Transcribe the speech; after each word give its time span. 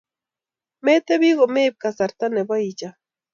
metebi 0.85 1.29
komeib 1.39 1.73
kasarta 1.81 2.25
nebo 2.35 2.53
icham 2.69 2.95